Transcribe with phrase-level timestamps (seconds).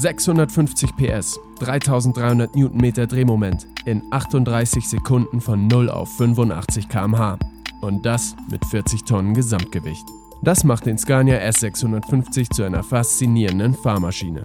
[0.00, 7.38] 650 PS, 3300 Newtonmeter Drehmoment in 38 Sekunden von 0 auf 85 km/h.
[7.82, 10.06] Und das mit 40 Tonnen Gesamtgewicht.
[10.42, 14.42] Das macht den Scania S650 zu einer faszinierenden Fahrmaschine.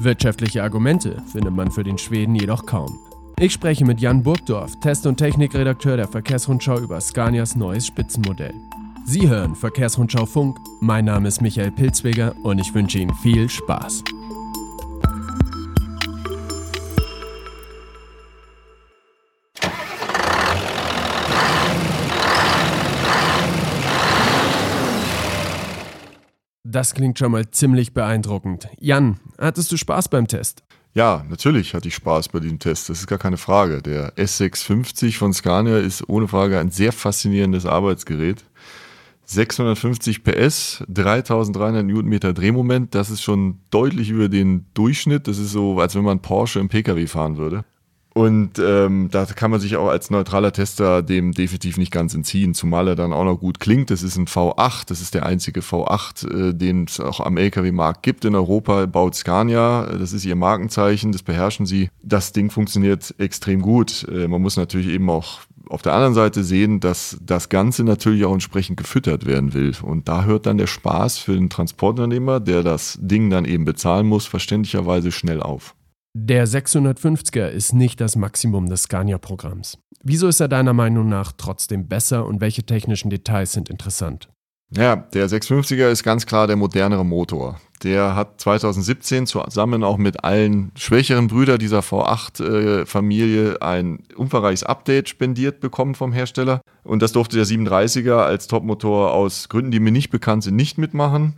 [0.00, 3.00] Wirtschaftliche Argumente findet man für den Schweden jedoch kaum.
[3.40, 8.54] Ich spreche mit Jan Burgdorf, Test- und Technikredakteur der Verkehrsrundschau über Scanias neues Spitzenmodell.
[9.04, 14.04] Sie hören Verkehrsrundschau Funk, mein Name ist Michael Pilzweger und ich wünsche Ihnen viel Spaß.
[26.72, 28.66] Das klingt schon mal ziemlich beeindruckend.
[28.80, 30.62] Jan, hattest du Spaß beim Test?
[30.94, 33.82] Ja, natürlich hatte ich Spaß bei diesem Test, das ist gar keine Frage.
[33.82, 38.44] Der S650 von Scania ist ohne Frage ein sehr faszinierendes Arbeitsgerät.
[39.26, 45.28] 650 PS, 3300 Newtonmeter Drehmoment, das ist schon deutlich über den Durchschnitt.
[45.28, 47.66] Das ist so, als wenn man Porsche im Pkw fahren würde.
[48.14, 52.52] Und ähm, da kann man sich auch als neutraler Tester dem definitiv nicht ganz entziehen,
[52.52, 53.90] zumal er dann auch noch gut klingt.
[53.90, 58.02] Das ist ein V8, das ist der einzige V8, äh, den es auch am Lkw-Markt
[58.02, 59.86] gibt in Europa, baut Scania.
[59.86, 61.88] Das ist ihr Markenzeichen, das beherrschen sie.
[62.02, 64.06] Das Ding funktioniert extrem gut.
[64.10, 68.26] Äh, man muss natürlich eben auch auf der anderen Seite sehen, dass das Ganze natürlich
[68.26, 69.72] auch entsprechend gefüttert werden will.
[69.80, 74.06] Und da hört dann der Spaß für den Transportunternehmer, der das Ding dann eben bezahlen
[74.06, 75.74] muss, verständlicherweise schnell auf.
[76.14, 79.78] Der 650er ist nicht das Maximum des Scania-Programms.
[80.04, 84.28] Wieso ist er deiner Meinung nach trotzdem besser und welche technischen Details sind interessant?
[84.74, 87.60] Ja, der 650er ist ganz klar der modernere Motor.
[87.82, 95.08] Der hat 2017 zusammen auch mit allen schwächeren Brüdern dieser V8-Familie äh, ein umfangreiches Update
[95.08, 96.60] spendiert bekommen vom Hersteller.
[96.84, 100.78] Und das durfte der 730er als Topmotor aus Gründen, die mir nicht bekannt sind, nicht
[100.78, 101.34] mitmachen.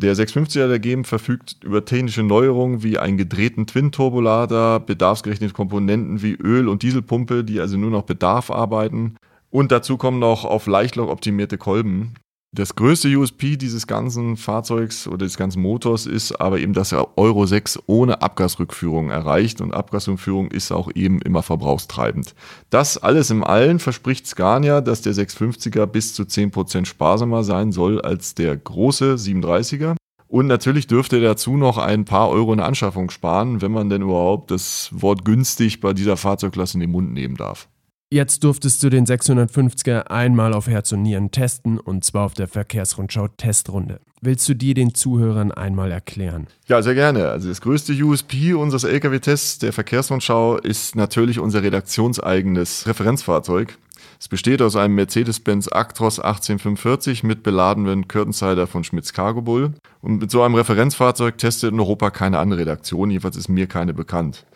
[0.00, 6.68] Der 650er dagegen verfügt über technische Neuerungen wie einen gedrehten Twin-Turbolader, bedarfsgerechnete Komponenten wie Öl-
[6.68, 9.16] und Dieselpumpe, die also nur noch Bedarf arbeiten.
[9.50, 12.14] Und dazu kommen noch auf Leichtloch optimierte Kolben.
[12.56, 17.18] Das größte USP dieses ganzen Fahrzeugs oder des ganzen Motors ist aber eben, dass er
[17.18, 22.34] Euro 6 ohne Abgasrückführung erreicht und Abgasrückführung ist auch eben immer verbrauchstreibend.
[22.70, 28.00] Das alles im Allen verspricht Scania, dass der 650er bis zu 10% sparsamer sein soll
[28.00, 29.94] als der große 730er.
[30.26, 34.02] Und natürlich dürfte er dazu noch ein paar Euro in Anschaffung sparen, wenn man denn
[34.02, 37.68] überhaupt das Wort günstig bei dieser Fahrzeugklasse in den Mund nehmen darf.
[38.10, 42.48] Jetzt durftest du den 650er einmal auf Herz und Nieren testen und zwar auf der
[42.48, 44.00] Verkehrsrundschau Testrunde.
[44.22, 46.46] Willst du die den Zuhörern einmal erklären?
[46.68, 47.28] Ja, sehr gerne.
[47.28, 53.76] Also das größte USP unseres LKW-Tests der Verkehrsrundschau ist natürlich unser redaktionseigenes Referenzfahrzeug.
[54.18, 59.74] Es besteht aus einem Mercedes-Benz Actros 1845 mit beladenen Curtainsider von Schmitz Cargo Bull.
[60.00, 63.92] Und mit so einem Referenzfahrzeug testet in Europa keine andere Redaktion, jedenfalls ist mir keine
[63.92, 64.46] bekannt.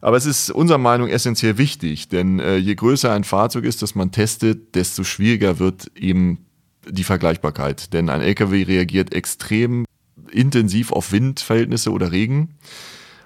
[0.00, 3.94] Aber es ist unserer Meinung essentiell wichtig, denn äh, je größer ein Fahrzeug ist, das
[3.94, 6.46] man testet, desto schwieriger wird eben
[6.88, 7.92] die Vergleichbarkeit.
[7.92, 9.84] Denn ein LKW reagiert extrem
[10.30, 12.56] intensiv auf Windverhältnisse oder Regen.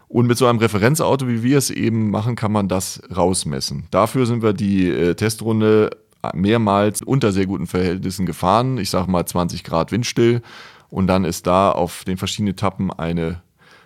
[0.09, 3.87] Und mit so einem Referenzauto, wie wir es eben machen, kann man das rausmessen.
[3.91, 5.91] Dafür sind wir die äh, Testrunde
[6.35, 8.79] mehrmals unter sehr guten Verhältnissen gefahren.
[8.79, 10.43] Ich sage mal 20 Grad windstill.
[10.89, 13.43] Und dann ist da auf den verschiedenen Etappen eine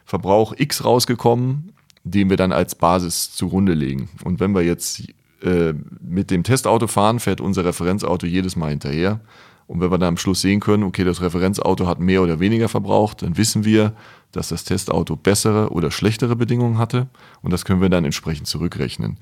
[0.06, 4.08] Verbrauch X rausgekommen den wir dann als Basis zugrunde legen.
[4.22, 5.02] Und wenn wir jetzt
[5.42, 9.20] äh, mit dem Testauto fahren, fährt unser Referenzauto jedes Mal hinterher.
[9.66, 12.68] Und wenn wir dann am Schluss sehen können, okay, das Referenzauto hat mehr oder weniger
[12.68, 13.94] verbraucht, dann wissen wir,
[14.32, 17.08] dass das Testauto bessere oder schlechtere Bedingungen hatte.
[17.40, 19.18] Und das können wir dann entsprechend zurückrechnen.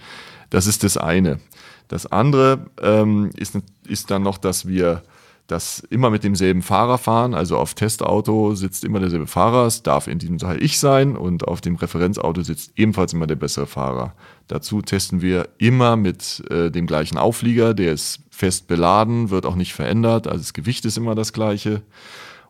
[0.50, 1.38] Das ist das eine.
[1.86, 3.56] Das andere ähm, ist,
[3.86, 5.02] ist dann noch, dass wir
[5.46, 7.34] das immer mit demselben Fahrer fahren.
[7.34, 9.66] Also auf Testauto sitzt immer derselbe Fahrer.
[9.66, 13.36] Es darf in diesem Fall ich sein und auf dem Referenzauto sitzt ebenfalls immer der
[13.36, 14.14] bessere Fahrer.
[14.48, 17.74] Dazu testen wir immer mit äh, dem gleichen Auflieger.
[17.74, 20.26] Der ist fest beladen, wird auch nicht verändert.
[20.26, 21.82] Also das Gewicht ist immer das gleiche.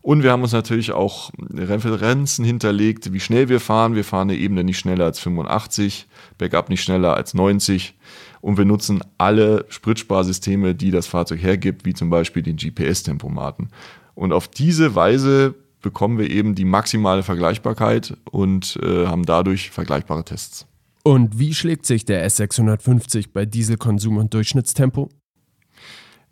[0.03, 3.95] Und wir haben uns natürlich auch Referenzen hinterlegt, wie schnell wir fahren.
[3.95, 6.09] Wir fahren eine Ebene nicht schneller als 85,
[6.39, 7.95] Backup nicht schneller als 90
[8.43, 13.71] und wir nutzen alle Spritsparsysteme, die das Fahrzeug hergibt, wie zum Beispiel den GPS-Tempomaten.
[14.15, 20.25] Und auf diese Weise bekommen wir eben die maximale Vergleichbarkeit und äh, haben dadurch vergleichbare
[20.25, 20.67] Tests.
[21.05, 25.09] Und wie schlägt sich der S650 bei Dieselkonsum und Durchschnittstempo?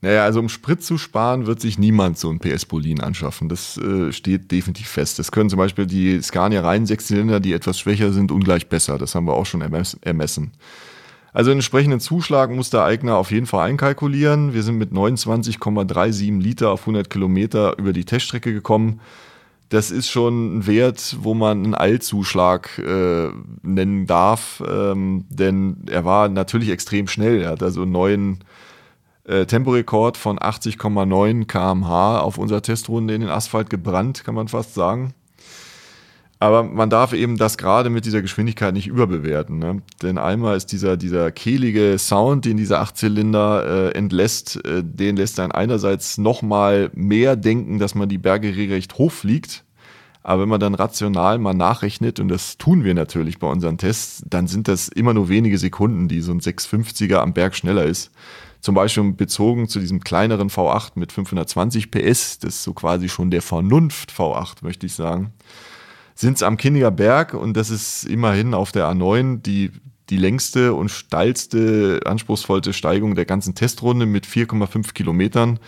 [0.02, 3.48] Naja, also um Sprit zu sparen, wird sich niemand so ein PS-Polin anschaffen.
[3.48, 5.18] Das äh, steht definitiv fest.
[5.18, 8.98] Das können zum Beispiel die Scania rein Sechszylinder, die etwas schwächer sind, ungleich besser.
[8.98, 10.52] Das haben wir auch schon ermessen.
[11.32, 14.52] Also einen entsprechenden Zuschlag muss der Eigner auf jeden Fall einkalkulieren.
[14.52, 19.00] Wir sind mit 29,37 Liter auf 100 Kilometer über die Teststrecke gekommen.
[19.68, 23.28] das ist schon ein Wert, wo man einen Eilzuschlag äh,
[23.62, 27.42] nennen darf, ähm, denn er war natürlich extrem schnell.
[27.42, 28.38] Er hat also einen neuen
[29.22, 34.74] äh, Temporekord von 80,9 km/h auf unserer Testrunde in den Asphalt gebrannt, kann man fast
[34.74, 35.14] sagen.
[36.42, 39.58] Aber man darf eben das gerade mit dieser Geschwindigkeit nicht überbewerten.
[39.58, 39.82] Ne?
[40.00, 45.38] Denn einmal ist dieser, dieser kehlige Sound, den dieser Achtzylinder äh, entlässt, äh, den lässt
[45.38, 49.64] einen einerseits nochmal mehr denken, dass man die Berge regelrecht hochfliegt.
[50.22, 54.22] Aber wenn man dann rational mal nachrechnet, und das tun wir natürlich bei unseren Tests,
[54.26, 58.12] dann sind das immer nur wenige Sekunden, die so ein 650er am Berg schneller ist.
[58.62, 63.30] Zum Beispiel bezogen zu diesem kleineren V8 mit 520 PS, das ist so quasi schon
[63.30, 65.34] der Vernunft V8, möchte ich sagen
[66.20, 69.70] sind es am Kinniger Berg und das ist immerhin auf der A9 die,
[70.10, 75.58] die längste und steilste, anspruchsvollste Steigung der ganzen Testrunde mit 4,5 Kilometern.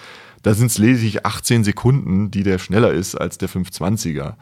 [0.42, 4.34] Da sind es lediglich 18 Sekunden, die der schneller ist als der 520er.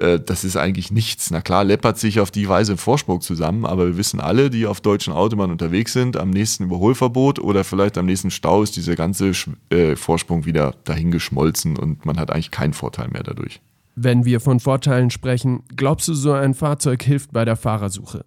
[0.00, 1.30] Äh, das ist eigentlich nichts.
[1.30, 4.66] Na klar, läppert sich auf die Weise im Vorsprung zusammen, aber wir wissen alle, die
[4.66, 8.96] auf deutschen Autobahnen unterwegs sind, am nächsten Überholverbot oder vielleicht am nächsten Stau ist dieser
[8.96, 9.32] ganze
[9.70, 13.62] äh, Vorsprung wieder dahingeschmolzen und man hat eigentlich keinen Vorteil mehr dadurch.
[13.94, 18.24] Wenn wir von Vorteilen sprechen, glaubst du, so ein Fahrzeug hilft bei der Fahrersuche?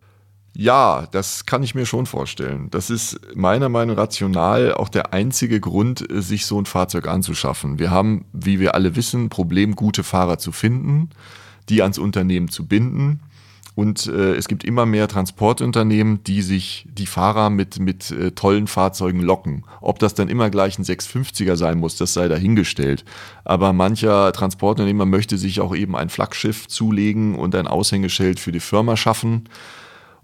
[0.58, 2.70] Ja, das kann ich mir schon vorstellen.
[2.72, 7.78] Das ist meiner Meinung nach rational auch der einzige Grund, sich so ein Fahrzeug anzuschaffen.
[7.78, 11.10] Wir haben, wie wir alle wissen, ein Problem, gute Fahrer zu finden,
[11.68, 13.20] die ans Unternehmen zu binden.
[13.76, 18.68] Und äh, es gibt immer mehr Transportunternehmen, die sich die Fahrer mit, mit äh, tollen
[18.68, 19.66] Fahrzeugen locken.
[19.82, 23.04] Ob das dann immer gleich ein 650er sein muss, das sei dahingestellt.
[23.44, 28.62] Aber mancher Transportunternehmer möchte sich auch eben ein Flaggschiff zulegen und ein Aushängeschild für die
[28.62, 29.50] Firma schaffen.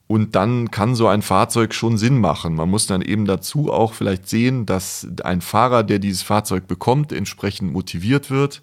[0.08, 2.56] Und dann kann so ein Fahrzeug schon Sinn machen.
[2.56, 7.12] Man muss dann eben dazu auch vielleicht sehen, dass ein Fahrer, der dieses Fahrzeug bekommt,
[7.12, 8.62] entsprechend motiviert wird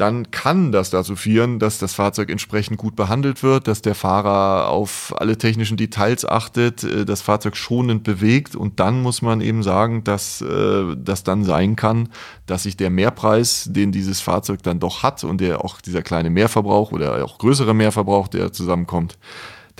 [0.00, 4.68] dann kann das dazu führen, dass das Fahrzeug entsprechend gut behandelt wird, dass der Fahrer
[4.68, 8.56] auf alle technischen Details achtet, äh, das Fahrzeug schonend bewegt.
[8.56, 12.08] Und dann muss man eben sagen, dass äh, das dann sein kann,
[12.46, 16.30] dass sich der Mehrpreis, den dieses Fahrzeug dann doch hat und der auch dieser kleine
[16.30, 19.18] Mehrverbrauch oder auch größere Mehrverbrauch, der zusammenkommt,